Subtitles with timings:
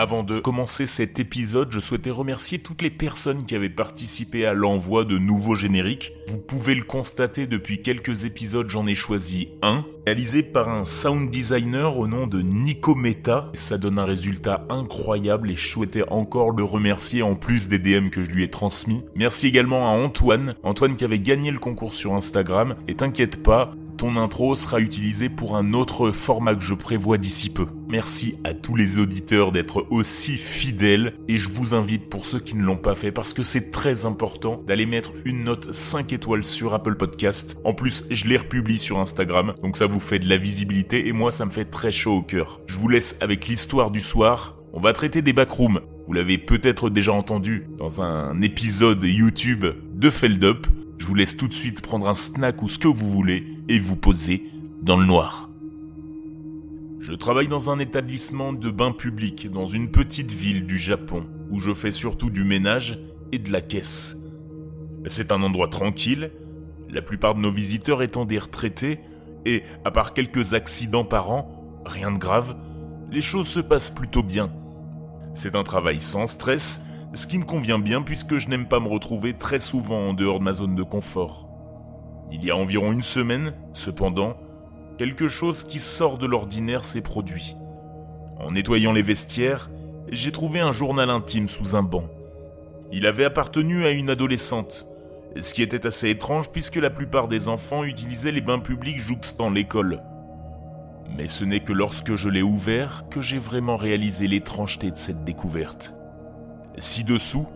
[0.00, 4.54] Avant de commencer cet épisode, je souhaitais remercier toutes les personnes qui avaient participé à
[4.54, 6.14] l'envoi de nouveaux génériques.
[6.26, 11.28] Vous pouvez le constater depuis quelques épisodes, j'en ai choisi un, réalisé par un sound
[11.28, 13.50] designer au nom de Nico Meta.
[13.52, 18.08] Ça donne un résultat incroyable et je souhaitais encore le remercier en plus des DM
[18.08, 19.02] que je lui ai transmis.
[19.14, 22.76] Merci également à Antoine, Antoine qui avait gagné le concours sur Instagram.
[22.88, 27.50] Et t'inquiète pas, ton intro sera utilisé pour un autre format que je prévois d'ici
[27.50, 27.66] peu.
[27.86, 32.56] Merci à tous les auditeurs d'être aussi fidèles et je vous invite pour ceux qui
[32.56, 36.44] ne l'ont pas fait parce que c'est très important d'aller mettre une note 5 étoiles
[36.44, 37.60] sur Apple Podcast.
[37.62, 41.12] En plus, je les republie sur Instagram donc ça vous fait de la visibilité et
[41.12, 42.62] moi ça me fait très chaud au cœur.
[42.68, 44.56] Je vous laisse avec l'histoire du soir.
[44.72, 45.80] On va traiter des backrooms.
[46.06, 50.66] Vous l'avez peut-être déjà entendu dans un épisode YouTube de Feld Up.
[50.96, 53.78] Je vous laisse tout de suite prendre un snack ou ce que vous voulez et
[53.78, 54.50] vous poser
[54.82, 55.48] dans le noir.
[56.98, 61.60] Je travaille dans un établissement de bain public dans une petite ville du Japon où
[61.60, 62.98] je fais surtout du ménage
[63.30, 64.16] et de la caisse.
[65.06, 66.32] C'est un endroit tranquille,
[66.90, 68.98] la plupart de nos visiteurs étant des retraités
[69.46, 72.56] et, à part quelques accidents par an, rien de grave,
[73.12, 74.52] les choses se passent plutôt bien.
[75.34, 76.82] C'est un travail sans stress
[77.14, 80.40] ce qui me convient bien puisque je n'aime pas me retrouver très souvent en dehors
[80.40, 81.49] de ma zone de confort.
[82.32, 84.36] Il y a environ une semaine, cependant,
[84.98, 87.56] quelque chose qui sort de l'ordinaire s'est produit.
[88.38, 89.70] En nettoyant les vestiaires,
[90.10, 92.04] j'ai trouvé un journal intime sous un banc.
[92.92, 94.86] Il avait appartenu à une adolescente,
[95.38, 99.50] ce qui était assez étrange puisque la plupart des enfants utilisaient les bains publics jouxtant
[99.50, 100.02] l'école.
[101.16, 105.24] Mais ce n'est que lorsque je l'ai ouvert que j'ai vraiment réalisé l'étrangeté de cette
[105.24, 105.94] découverte.
[106.78, 107.46] Ci-dessous,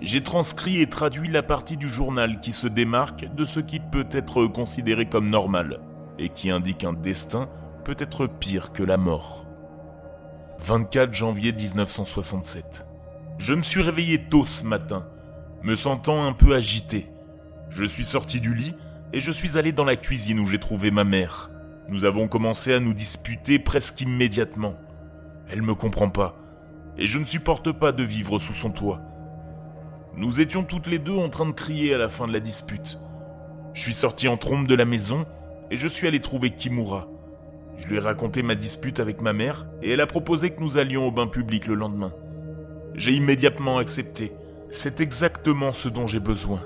[0.00, 4.06] j'ai transcrit et traduit la partie du journal qui se démarque de ce qui peut
[4.12, 5.80] être considéré comme normal
[6.18, 7.48] et qui indique un destin
[7.84, 9.46] peut-être pire que la mort.
[10.60, 12.86] 24 janvier 1967.
[13.38, 15.06] Je me suis réveillé tôt ce matin,
[15.62, 17.08] me sentant un peu agité.
[17.70, 18.74] Je suis sorti du lit
[19.12, 21.50] et je suis allé dans la cuisine où j'ai trouvé ma mère.
[21.88, 24.74] Nous avons commencé à nous disputer presque immédiatement.
[25.48, 26.36] Elle me comprend pas
[26.98, 29.00] et je ne supporte pas de vivre sous son toit.
[30.18, 32.98] Nous étions toutes les deux en train de crier à la fin de la dispute.
[33.72, 35.26] Je suis sorti en trompe de la maison
[35.70, 37.06] et je suis allé trouver Kimura.
[37.76, 40.76] Je lui ai raconté ma dispute avec ma mère et elle a proposé que nous
[40.76, 42.12] allions au bain public le lendemain.
[42.96, 44.32] J'ai immédiatement accepté.
[44.70, 46.60] C'est exactement ce dont j'ai besoin.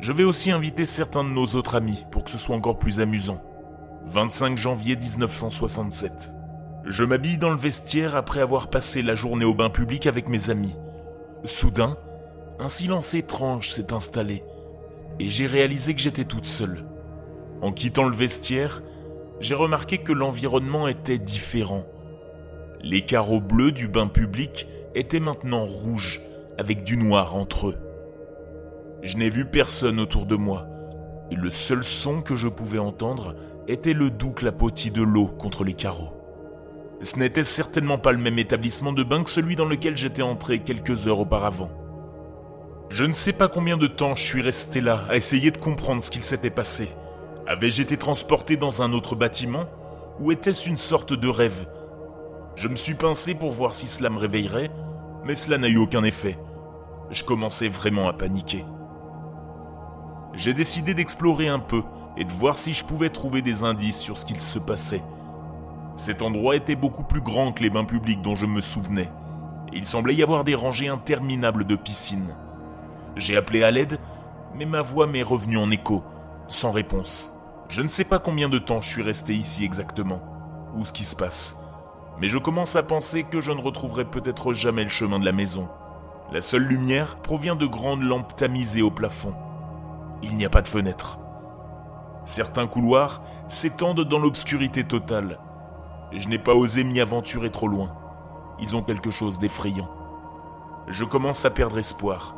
[0.00, 2.98] Je vais aussi inviter certains de nos autres amis pour que ce soit encore plus
[2.98, 3.40] amusant.
[4.06, 6.32] 25 janvier 1967.
[6.86, 10.50] Je m'habille dans le vestiaire après avoir passé la journée au bain public avec mes
[10.50, 10.74] amis.
[11.44, 11.96] Soudain,
[12.58, 14.44] un silence étrange s'est installé
[15.18, 16.84] et j'ai réalisé que j'étais toute seule.
[17.62, 18.82] En quittant le vestiaire,
[19.40, 21.84] j'ai remarqué que l'environnement était différent.
[22.80, 26.20] Les carreaux bleus du bain public étaient maintenant rouges
[26.58, 27.78] avec du noir entre eux.
[29.02, 30.66] Je n'ai vu personne autour de moi
[31.30, 33.34] et le seul son que je pouvais entendre
[33.66, 36.12] était le doux clapotis de l'eau contre les carreaux.
[37.00, 40.60] Ce n'était certainement pas le même établissement de bain que celui dans lequel j'étais entré
[40.60, 41.70] quelques heures auparavant.
[42.90, 46.02] Je ne sais pas combien de temps je suis resté là à essayer de comprendre
[46.02, 46.88] ce qu'il s'était passé.
[47.46, 49.64] Avais-je été transporté dans un autre bâtiment
[50.20, 51.66] Ou était-ce une sorte de rêve?
[52.56, 54.70] Je me suis pincé pour voir si cela me réveillerait,
[55.24, 56.38] mais cela n'a eu aucun effet.
[57.10, 58.64] Je commençais vraiment à paniquer.
[60.34, 61.82] J'ai décidé d'explorer un peu
[62.16, 65.02] et de voir si je pouvais trouver des indices sur ce qu'il se passait.
[65.96, 69.10] Cet endroit était beaucoup plus grand que les bains publics dont je me souvenais.
[69.72, 72.34] il semblait y avoir des rangées interminables de piscines.
[73.16, 73.98] J'ai appelé à l'aide,
[74.54, 76.02] mais ma voix m'est revenue en écho,
[76.48, 77.30] sans réponse.
[77.68, 80.20] Je ne sais pas combien de temps je suis resté ici exactement,
[80.76, 81.58] ou ce qui se passe,
[82.20, 85.32] mais je commence à penser que je ne retrouverai peut-être jamais le chemin de la
[85.32, 85.68] maison.
[86.32, 89.34] La seule lumière provient de grandes lampes tamisées au plafond.
[90.22, 91.18] Il n'y a pas de fenêtre.
[92.24, 95.38] Certains couloirs s'étendent dans l'obscurité totale,
[96.20, 97.92] je n'ai pas osé m'y aventurer trop loin.
[98.60, 99.88] Ils ont quelque chose d'effrayant.
[100.86, 102.36] Je commence à perdre espoir.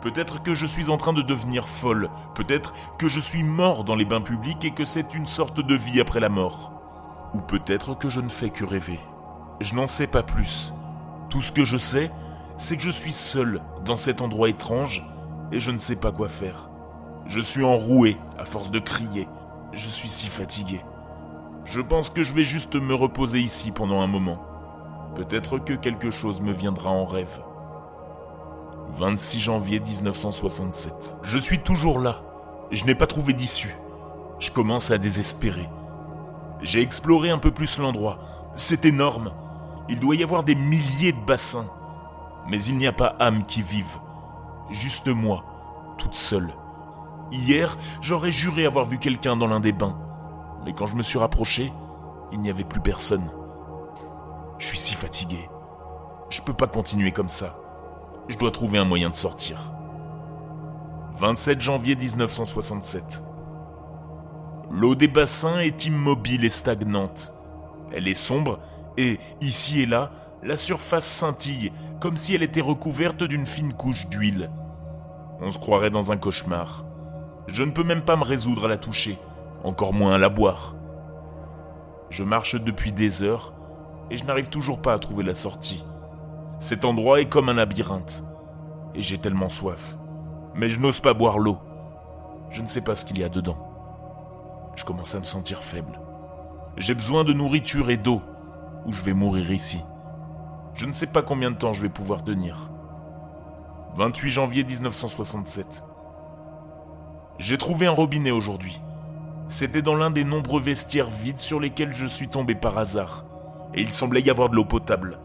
[0.00, 3.96] Peut-être que je suis en train de devenir folle, peut-être que je suis mort dans
[3.96, 6.72] les bains publics et que c'est une sorte de vie après la mort.
[7.34, 8.98] Ou peut-être que je ne fais que rêver.
[9.60, 10.72] Je n'en sais pas plus.
[11.28, 12.10] Tout ce que je sais,
[12.56, 15.06] c'est que je suis seul dans cet endroit étrange
[15.52, 16.70] et je ne sais pas quoi faire.
[17.26, 19.28] Je suis enroué à force de crier.
[19.72, 20.80] Je suis si fatigué.
[21.66, 24.42] Je pense que je vais juste me reposer ici pendant un moment.
[25.14, 27.42] Peut-être que quelque chose me viendra en rêve.
[28.96, 31.16] 26 janvier 1967.
[31.22, 32.22] Je suis toujours là.
[32.70, 33.74] Je n'ai pas trouvé d'issue.
[34.38, 35.68] Je commence à désespérer.
[36.62, 38.18] J'ai exploré un peu plus l'endroit.
[38.54, 39.32] C'est énorme.
[39.88, 41.68] Il doit y avoir des milliers de bassins.
[42.48, 43.98] Mais il n'y a pas âme qui vive.
[44.70, 45.44] Juste moi,
[45.98, 46.52] toute seule.
[47.32, 49.98] Hier, j'aurais juré avoir vu quelqu'un dans l'un des bains.
[50.64, 51.72] Mais quand je me suis rapproché,
[52.32, 53.30] il n'y avait plus personne.
[54.58, 55.48] Je suis si fatigué.
[56.28, 57.58] Je peux pas continuer comme ça.
[58.30, 59.72] Je dois trouver un moyen de sortir.
[61.18, 63.24] 27 janvier 1967.
[64.70, 67.34] L'eau des bassins est immobile et stagnante.
[67.92, 68.60] Elle est sombre
[68.96, 70.12] et, ici et là,
[70.44, 74.48] la surface scintille comme si elle était recouverte d'une fine couche d'huile.
[75.40, 76.84] On se croirait dans un cauchemar.
[77.48, 79.18] Je ne peux même pas me résoudre à la toucher,
[79.64, 80.76] encore moins à la boire.
[82.10, 83.54] Je marche depuis des heures
[84.08, 85.84] et je n'arrive toujours pas à trouver la sortie.
[86.60, 88.22] Cet endroit est comme un labyrinthe
[88.94, 89.96] et j'ai tellement soif.
[90.54, 91.56] Mais je n'ose pas boire l'eau.
[92.50, 93.56] Je ne sais pas ce qu'il y a dedans.
[94.76, 95.98] Je commence à me sentir faible.
[96.76, 98.20] J'ai besoin de nourriture et d'eau,
[98.84, 99.82] ou je vais mourir ici.
[100.74, 102.70] Je ne sais pas combien de temps je vais pouvoir tenir.
[103.94, 105.82] 28 janvier 1967.
[107.38, 108.82] J'ai trouvé un robinet aujourd'hui.
[109.48, 113.24] C'était dans l'un des nombreux vestiaires vides sur lesquels je suis tombé par hasard,
[113.72, 115.18] et il semblait y avoir de l'eau potable.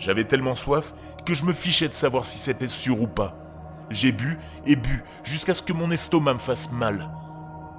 [0.00, 0.94] J'avais tellement soif
[1.26, 3.36] que je me fichais de savoir si c'était sûr ou pas.
[3.90, 7.10] J'ai bu et bu jusqu'à ce que mon estomac me fasse mal.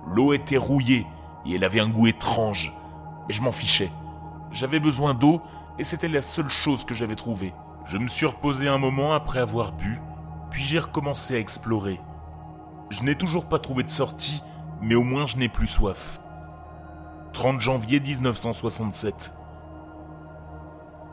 [0.08, 1.08] L'eau était rouillée
[1.46, 2.72] et elle avait un goût étrange,
[3.28, 3.92] mais je m'en fichais.
[4.52, 5.42] J'avais besoin d'eau
[5.80, 7.54] et c'était la seule chose que j'avais trouvée.
[7.86, 10.00] Je me suis reposé un moment après avoir bu,
[10.52, 12.00] puis j'ai recommencé à explorer.
[12.92, 14.44] Je n'ai toujours pas trouvé de sortie,
[14.80, 16.20] mais au moins je n'ai plus soif.
[17.34, 19.34] 30 janvier 1967.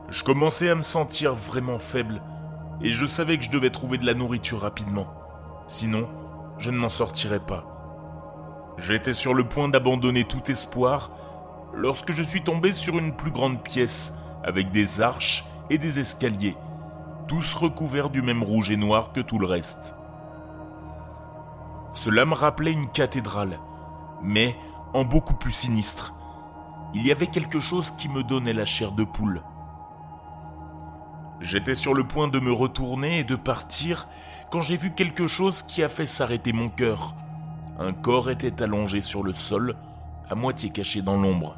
[0.08, 2.22] Je commençais à me sentir vraiment faible,
[2.81, 5.06] et je savais que je devais trouver de la nourriture rapidement.
[5.66, 6.08] Sinon,
[6.56, 7.64] je ne m'en sortirais pas.
[8.78, 11.10] J'étais sur le point d'abandonner tout espoir
[11.75, 14.14] lorsque je suis tombé sur une plus grande pièce
[14.44, 16.56] avec des arches et des escaliers,
[17.26, 19.94] tous recouverts du même rouge et noir que tout le reste.
[21.93, 23.58] Cela me rappelait une cathédrale,
[24.22, 24.56] mais
[24.94, 26.14] en beaucoup plus sinistre.
[26.94, 29.43] Il y avait quelque chose qui me donnait la chair de poule.
[31.40, 34.08] J'étais sur le point de me retourner et de partir
[34.50, 37.14] quand j'ai vu quelque chose qui a fait s'arrêter mon cœur.
[37.79, 39.76] Un corps était allongé sur le sol,
[40.29, 41.56] à moitié caché dans l'ombre.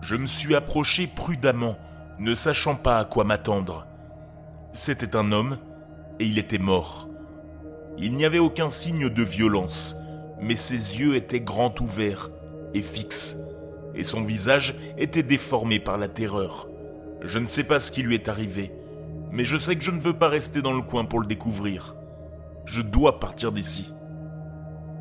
[0.00, 1.76] Je me suis approché prudemment,
[2.18, 3.86] ne sachant pas à quoi m'attendre.
[4.72, 5.58] C'était un homme,
[6.18, 7.08] et il était mort.
[7.98, 9.96] Il n'y avait aucun signe de violence,
[10.40, 12.30] mais ses yeux étaient grands ouverts
[12.72, 13.36] et fixes,
[13.94, 16.68] et son visage était déformé par la terreur.
[17.22, 18.72] Je ne sais pas ce qui lui est arrivé,
[19.30, 21.94] mais je sais que je ne veux pas rester dans le coin pour le découvrir.
[22.64, 23.92] Je dois partir d'ici.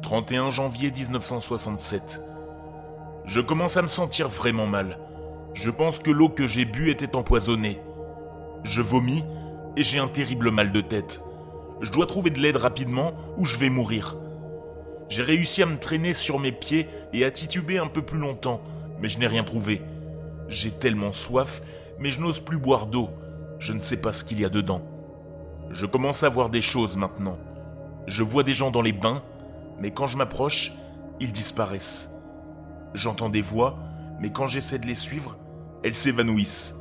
[0.01, 2.21] 31 janvier 1967.
[3.25, 4.99] Je commence à me sentir vraiment mal.
[5.53, 7.79] Je pense que l'eau que j'ai bue était empoisonnée.
[8.63, 9.23] Je vomis
[9.75, 11.21] et j'ai un terrible mal de tête.
[11.81, 14.15] Je dois trouver de l'aide rapidement ou je vais mourir.
[15.09, 18.61] J'ai réussi à me traîner sur mes pieds et à tituber un peu plus longtemps,
[18.99, 19.81] mais je n'ai rien trouvé.
[20.47, 21.61] J'ai tellement soif,
[21.99, 23.09] mais je n'ose plus boire d'eau.
[23.65, 24.83] Je ne sais pas ce qu'il y a dedans.
[25.71, 27.39] Je commence à voir des choses maintenant.
[28.05, 29.23] Je vois des gens dans les bains,
[29.79, 30.71] mais quand je m'approche,
[31.19, 32.11] ils disparaissent.
[32.93, 33.79] J'entends des voix,
[34.19, 35.39] mais quand j'essaie de les suivre,
[35.83, 36.75] elles s'évanouissent.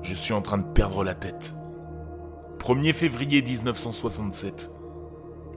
[0.00, 1.54] Je suis en train de perdre la tête.
[2.60, 4.70] 1er février 1967.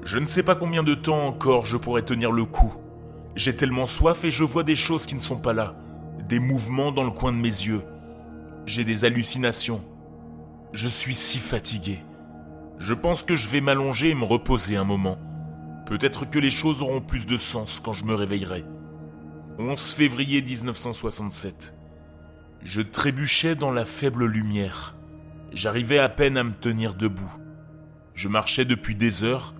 [0.04, 2.74] Je ne sais pas combien de temps encore je pourrais tenir le coup.
[3.38, 5.76] J'ai tellement soif et je vois des choses qui ne sont pas là.
[6.28, 7.84] Des mouvements dans le coin de mes yeux.
[8.66, 9.82] J'ai des hallucinations.
[10.72, 12.04] Je suis si fatigué.
[12.78, 15.18] Je pense que je vais m'allonger et me reposer un moment.
[15.88, 18.64] Peut-être que les choses auront plus de sens quand je me réveillerai.
[19.58, 21.74] 11 février 1967.
[22.62, 24.96] Je trébuchais dans la faible lumière.
[25.52, 27.34] J'arrivais à peine à me tenir debout.
[28.14, 29.56] Je marchais depuis des heures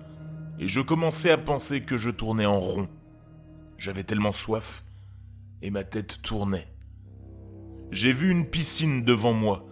[0.60, 2.88] et je commençais à penser que je tournais en rond.
[3.78, 4.84] J'avais tellement soif
[5.60, 6.68] et ma tête tournait.
[7.90, 9.66] J'ai vu une piscine devant moi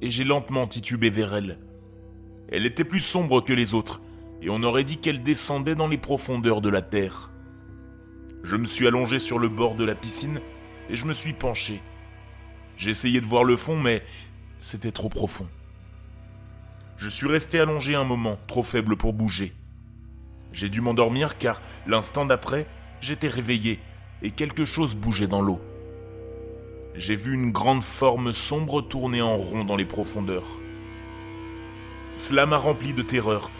[0.00, 1.58] et j'ai lentement titubé vers elle.
[2.50, 4.02] Elle était plus sombre que les autres,
[4.42, 7.30] et on aurait dit qu'elle descendait dans les profondeurs de la terre.
[8.42, 10.40] Je me suis allongé sur le bord de la piscine
[10.88, 11.80] et je me suis penché.
[12.76, 14.02] J'essayais de voir le fond, mais
[14.58, 15.46] c'était trop profond.
[16.96, 19.52] Je suis resté allongé un moment, trop faible pour bouger.
[20.52, 22.66] J'ai dû m'endormir car l'instant d'après,
[23.00, 23.78] j'étais réveillé
[24.22, 25.60] et quelque chose bougeait dans l'eau
[26.94, 30.58] j'ai vu une grande forme sombre tourner en rond dans les profondeurs.
[32.16, 33.50] Cela m'a rempli de terreur.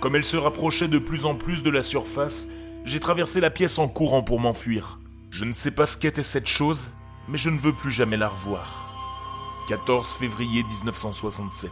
[0.00, 2.48] Comme elle se rapprochait de plus en plus de la surface,
[2.84, 4.98] j'ai traversé la pièce en courant pour m'enfuir.
[5.30, 6.92] Je ne sais pas ce qu'était cette chose,
[7.28, 9.64] mais je ne veux plus jamais la revoir.
[9.68, 11.70] 14 février 1967.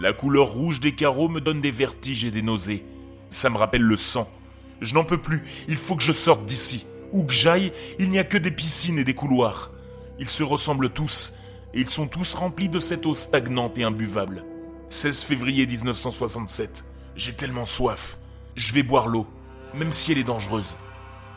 [0.00, 2.84] La couleur rouge des carreaux me donne des vertiges et des nausées.
[3.30, 4.30] Ça me rappelle le sang.
[4.80, 6.86] Je n'en peux plus, il faut que je sorte d'ici.
[7.12, 9.71] Où que j'aille, il n'y a que des piscines et des couloirs.
[10.22, 11.36] Ils se ressemblent tous,
[11.74, 14.44] et ils sont tous remplis de cette eau stagnante et imbuvable.
[14.88, 16.84] 16 février 1967.
[17.16, 18.18] J'ai tellement soif.
[18.54, 19.26] Je vais boire l'eau,
[19.74, 20.76] même si elle est dangereuse.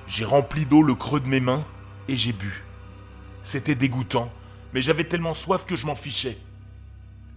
[0.05, 1.65] J'ai rempli d'eau le creux de mes mains
[2.07, 2.63] et j'ai bu.
[3.41, 4.31] C'était dégoûtant,
[4.71, 6.37] mais j'avais tellement soif que je m'en fichais.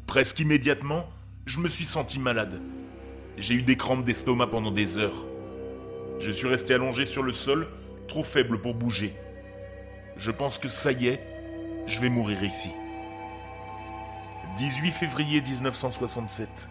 [0.07, 1.09] Presque immédiatement,
[1.47, 2.61] je me suis senti malade.
[3.38, 5.25] J'ai eu des crampes d'estomac pendant des heures.
[6.19, 7.69] Je suis resté allongé sur le sol,
[8.07, 9.17] trop faible pour bouger.
[10.19, 11.38] Je pense que ça y est,
[11.88, 12.71] je vais mourir ici.
[14.57, 16.68] 18 février 1967.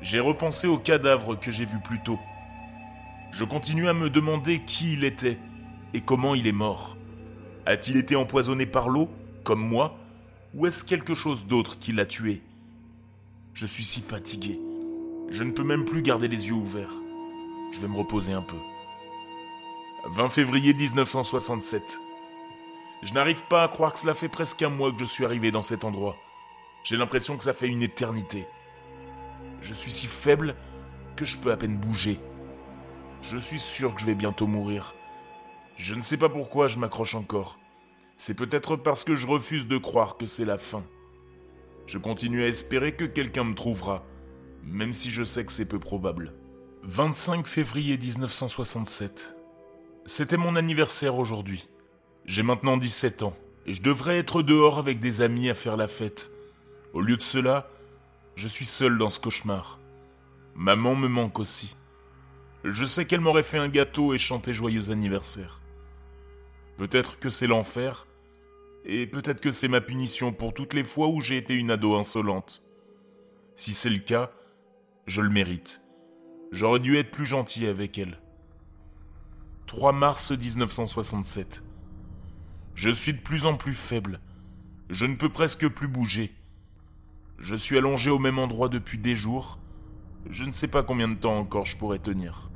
[0.00, 2.18] J'ai repensé au cadavre que j'ai vu plus tôt.
[3.32, 5.38] Je continue à me demander qui il était
[5.94, 6.96] et comment il est mort.
[7.66, 9.08] A-t-il été empoisonné par l'eau,
[9.42, 9.96] comme moi,
[10.54, 12.42] ou est-ce quelque chose d'autre qui l'a tué?
[13.54, 14.60] Je suis si fatigué.
[15.30, 16.94] Je ne peux même plus garder les yeux ouverts.
[17.72, 18.56] Je vais me reposer un peu.
[20.10, 21.82] 20 février 1967.
[23.02, 25.50] Je n'arrive pas à croire que cela fait presque un mois que je suis arrivé
[25.50, 26.16] dans cet endroit.
[26.84, 28.46] J'ai l'impression que ça fait une éternité.
[29.60, 30.54] Je suis si faible
[31.16, 32.20] que je peux à peine bouger.
[33.22, 34.94] Je suis sûr que je vais bientôt mourir.
[35.76, 37.58] Je ne sais pas pourquoi je m'accroche encore.
[38.16, 40.84] C'est peut-être parce que je refuse de croire que c'est la fin.
[41.86, 44.04] Je continue à espérer que quelqu'un me trouvera,
[44.62, 46.34] même si je sais que c'est peu probable.
[46.84, 49.36] 25 février 1967.
[50.04, 51.68] C'était mon anniversaire aujourd'hui.
[52.24, 53.36] J'ai maintenant 17 ans,
[53.66, 56.30] et je devrais être dehors avec des amis à faire la fête.
[56.92, 57.68] Au lieu de cela,
[58.36, 59.78] je suis seul dans ce cauchemar.
[60.54, 61.74] Maman me manque aussi.
[62.64, 65.60] Je sais qu'elle m'aurait fait un gâteau et chanté joyeux anniversaire.
[66.76, 68.06] Peut-être que c'est l'enfer,
[68.84, 71.94] et peut-être que c'est ma punition pour toutes les fois où j'ai été une ado
[71.94, 72.62] insolente.
[73.56, 74.30] Si c'est le cas,
[75.06, 75.80] je le mérite.
[76.52, 78.18] J'aurais dû être plus gentil avec elle.
[79.66, 81.62] 3 mars 1967.
[82.74, 84.20] Je suis de plus en plus faible.
[84.90, 86.32] Je ne peux presque plus bouger.
[87.38, 89.58] Je suis allongé au même endroit depuis des jours.
[90.30, 92.50] Je ne sais pas combien de temps encore je pourrais tenir.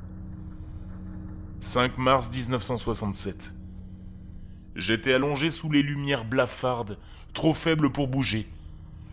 [1.59, 3.53] 5 mars 1967.
[4.75, 6.99] J'étais allongé sous les lumières blafardes,
[7.33, 8.47] trop faible pour bouger.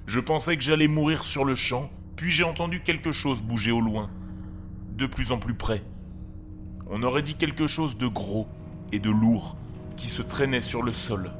[0.06, 3.80] Je pensais que j'allais mourir sur le champ, puis j'ai entendu quelque chose bouger au
[3.80, 4.10] loin,
[4.92, 5.82] de plus en plus près.
[6.90, 8.46] On aurait dit quelque chose de gros
[8.92, 9.56] et de lourd
[9.96, 11.30] qui se traînait sur le sol.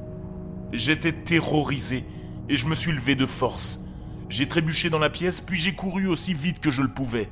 [0.73, 2.05] J'étais terrorisé
[2.49, 3.85] et je me suis levé de force.
[4.29, 7.29] J'ai trébuché dans la pièce, puis j'ai couru aussi vite que je le pouvais.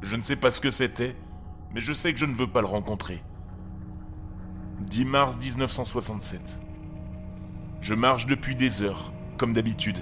[0.00, 1.16] Je ne sais pas ce que c'était,
[1.74, 3.22] mais je sais que je ne veux pas le rencontrer.
[4.80, 6.60] 10 mars 1967.
[7.80, 9.98] Je marche depuis des heures, comme d'habitude,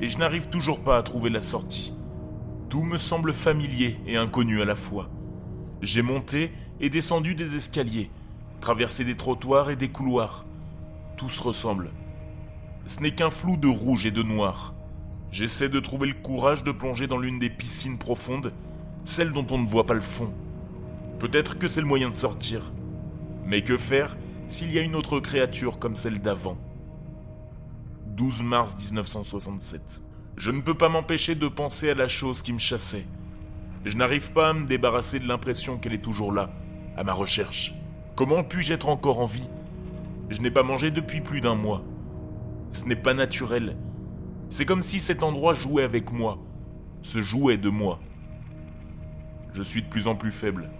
[0.00, 1.94] et je n'arrive toujours pas à trouver la sortie.
[2.68, 5.10] Tout me semble familier et inconnu à la fois.
[5.82, 8.10] J'ai monté et descendu des escaliers,
[8.60, 10.44] traversé des trottoirs et des couloirs.
[11.16, 11.90] Tout se ressemble.
[12.86, 14.74] Ce n'est qu'un flou de rouge et de noir.
[15.30, 18.52] J'essaie de trouver le courage de plonger dans l'une des piscines profondes,
[19.04, 20.32] celle dont on ne voit pas le fond.
[21.18, 22.72] Peut-être que c'est le moyen de sortir.
[23.44, 24.16] Mais que faire
[24.48, 26.58] s'il y a une autre créature comme celle d'avant?
[28.06, 30.02] 12 mars 1967.
[30.36, 33.06] Je ne peux pas m'empêcher de penser à la chose qui me chassait.
[33.84, 36.50] Je n'arrive pas à me débarrasser de l'impression qu'elle est toujours là,
[36.96, 37.74] à ma recherche.
[38.20, 39.48] Comment puis-je être encore en vie?
[40.28, 41.82] Je n'ai pas mangé depuis plus d'un mois.
[42.70, 43.78] Ce n'est pas naturel,
[44.50, 46.38] c'est comme si cet endroit jouait avec moi,
[47.00, 47.98] se jouait de moi.
[49.54, 50.70] Je suis de plus en plus faible,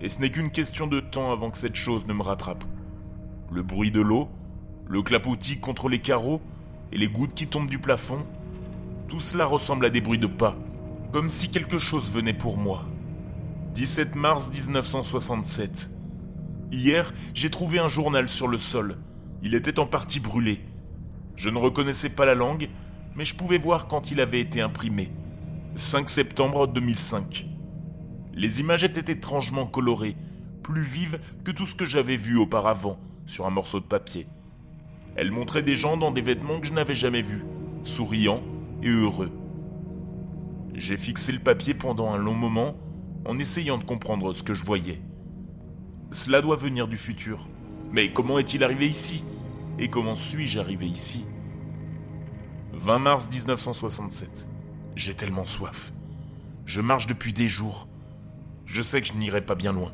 [0.00, 2.64] et ce n'est qu'une question de temps avant que cette chose ne me rattrape.
[3.52, 4.30] Le bruit de l'eau,
[4.86, 6.40] le clapotis contre les carreaux
[6.90, 8.24] et les gouttes qui tombent du plafond,
[9.08, 10.56] tout cela ressemble à des bruits de pas,
[11.12, 12.86] comme si quelque chose venait pour moi.
[13.74, 15.97] 17 mars 1967.
[16.70, 18.98] Hier, j'ai trouvé un journal sur le sol.
[19.42, 20.60] Il était en partie brûlé.
[21.34, 22.68] Je ne reconnaissais pas la langue,
[23.16, 25.10] mais je pouvais voir quand il avait été imprimé.
[25.76, 27.46] 5 septembre 2005.
[28.34, 30.16] Les images étaient étrangement colorées,
[30.62, 34.26] plus vives que tout ce que j'avais vu auparavant sur un morceau de papier.
[35.16, 37.44] Elles montraient des gens dans des vêtements que je n'avais jamais vus,
[37.82, 38.42] souriants
[38.82, 39.32] et heureux.
[40.74, 42.76] J'ai fixé le papier pendant un long moment
[43.24, 45.00] en essayant de comprendre ce que je voyais.
[46.10, 47.46] Cela doit venir du futur.
[47.92, 49.24] Mais comment est-il arrivé ici?
[49.78, 51.24] Et comment suis-je arrivé ici?
[52.72, 54.48] 20 mars 1967.
[54.96, 55.92] J'ai tellement soif.
[56.64, 57.88] Je marche depuis des jours.
[58.66, 59.92] Je sais que je n'irai pas bien loin.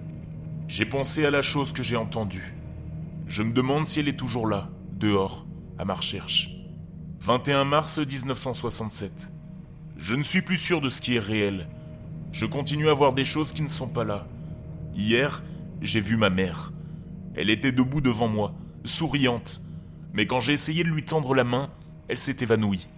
[0.68, 2.54] J'ai pensé à la chose que j'ai entendue.
[3.26, 5.46] Je me demande si elle est toujours là, dehors,
[5.78, 6.50] à ma recherche.
[7.20, 9.32] 21 mars 1967.
[9.96, 11.68] Je ne suis plus sûr de ce qui est réel.
[12.32, 14.26] Je continue à voir des choses qui ne sont pas là.
[14.94, 15.42] Hier,
[15.80, 16.72] j'ai vu ma mère.
[17.34, 18.54] Elle était debout devant moi,
[18.84, 19.60] souriante.
[20.12, 21.70] Mais quand j'ai essayé de lui tendre la main,
[22.08, 22.88] elle s'est évanouie.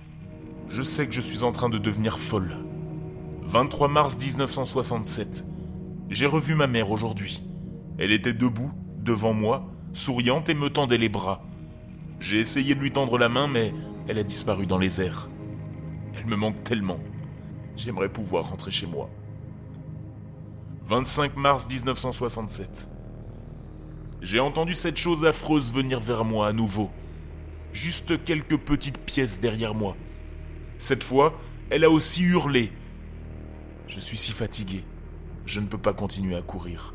[0.68, 2.56] Je sais que je suis en train de devenir folle.
[3.42, 5.44] 23 mars 1967.
[6.10, 7.42] J'ai revu ma mère aujourd'hui.
[7.98, 11.42] Elle était debout, devant moi, souriante et me tendait les bras.
[12.20, 13.72] J'ai essayé de lui tendre la main, mais
[14.08, 15.28] elle a disparu dans les airs.
[16.14, 16.98] Elle me manque tellement.
[17.76, 19.08] J'aimerais pouvoir rentrer chez moi.
[20.88, 22.88] 25 mars 1967.
[24.22, 26.90] J'ai entendu cette chose affreuse venir vers moi à nouveau.
[27.72, 29.96] Juste quelques petites pièces derrière moi.
[30.78, 31.40] Cette fois,
[31.70, 32.70] elle a aussi hurlé.
[33.88, 34.84] Je suis si fatigué.
[35.44, 36.94] Je ne peux pas continuer à courir.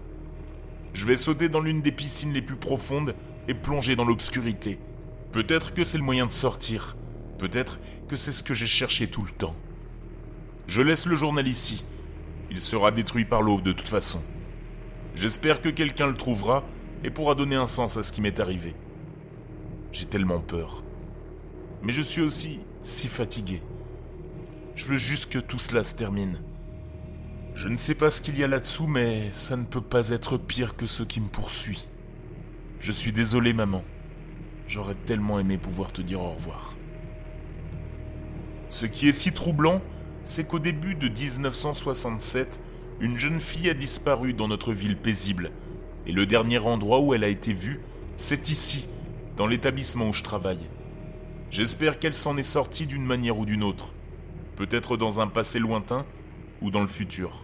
[0.94, 3.14] Je vais sauter dans l'une des piscines les plus profondes
[3.50, 4.80] et plonger dans l'obscurité.
[5.34, 6.96] Peut-être que c'est le moyen de sortir.
[7.38, 9.56] Peut-être que c'est ce que j'ai cherché tout le temps.
[10.68, 11.84] Je laisse le journal ici.
[12.52, 14.22] Il sera détruit par l'eau de toute façon.
[15.16, 16.66] J'espère que quelqu'un le trouvera
[17.02, 18.76] et pourra donner un sens à ce qui m'est arrivé.
[19.94, 20.84] J'ai tellement peur.
[21.82, 23.62] Mais je suis aussi si fatigué.
[24.76, 26.42] Je veux juste que tout cela se termine.
[27.56, 30.38] Je ne sais pas ce qu'il y a là-dessous, mais ça ne peut pas être
[30.38, 31.88] pire que ce qui me poursuit.
[32.82, 33.84] Je suis désolé, maman.
[34.68, 36.76] J'aurais tellement aimé pouvoir te dire au revoir.
[38.68, 39.82] Ce qui est si troublant,
[40.24, 42.60] c'est qu'au début de 1967,
[43.00, 45.52] une jeune fille a disparu dans notre ville paisible.
[46.06, 47.82] Et le dernier endroit où elle a été vue,
[48.18, 48.88] c'est ici,
[49.38, 50.70] dans l'établissement où je travaille.
[51.50, 53.90] J'espère qu'elle s'en est sortie d'une manière ou d'une autre.
[54.56, 56.06] Peut-être dans un passé lointain
[56.62, 57.44] ou dans le futur.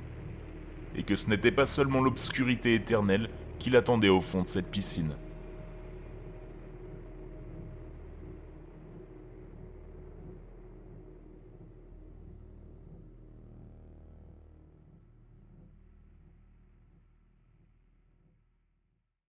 [0.95, 5.13] Et que ce n'était pas seulement l'obscurité éternelle qui l'attendait au fond de cette piscine.